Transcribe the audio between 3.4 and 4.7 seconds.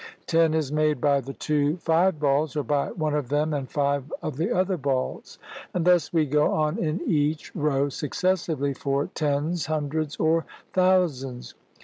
and five of the